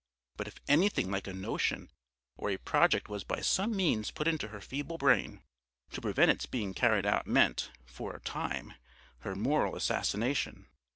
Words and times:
But 0.35 0.47
if 0.47 0.55
anything 0.67 1.11
like 1.11 1.27
a 1.27 1.31
notion 1.31 1.91
or 2.35 2.49
a 2.49 2.57
project 2.57 3.07
was 3.07 3.23
by 3.23 3.41
some 3.41 3.75
means 3.75 4.09
put 4.09 4.27
into 4.27 4.47
her 4.47 4.59
feeble 4.59 4.97
brain, 4.97 5.43
to 5.91 6.01
prevent 6.01 6.31
its 6.31 6.47
being 6.47 6.73
carried 6.73 7.05
out 7.05 7.27
meant, 7.27 7.69
for 7.85 8.15
a 8.15 8.19
time, 8.21 8.73
her 9.19 9.35
moral 9.35 9.75
assassination. 9.75 10.65